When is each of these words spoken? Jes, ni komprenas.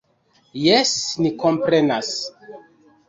Jes, 0.61 0.93
ni 1.25 1.33
komprenas. 1.45 2.11